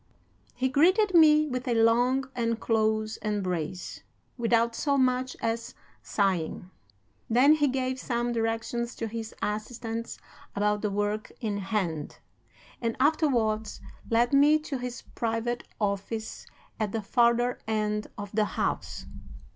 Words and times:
"He 0.55 0.67
greeted 0.67 1.13
me 1.13 1.45
with 1.45 1.67
a 1.67 1.75
long 1.75 2.27
and 2.35 2.59
close 2.59 3.17
embrace, 3.17 4.01
without 4.35 4.73
so 4.73 4.97
much 4.97 5.37
as 5.43 5.75
sighing. 6.01 6.71
Then 7.29 7.53
he 7.53 7.67
gave 7.67 7.99
some 7.99 8.31
directions 8.31 8.95
to 8.95 9.07
his 9.07 9.35
assistants 9.43 10.17
about 10.55 10.81
the 10.81 10.89
work 10.89 11.31
in 11.39 11.57
hand, 11.59 12.17
and 12.81 12.97
afterwards 12.99 13.79
led 14.09 14.33
me 14.33 14.57
to 14.61 14.79
his 14.79 15.03
private 15.03 15.65
office 15.79 16.47
at 16.79 16.93
the 16.93 17.03
farther 17.03 17.59
end 17.67 18.07
of 18.17 18.31
the 18.31 18.45
house. 18.57 19.05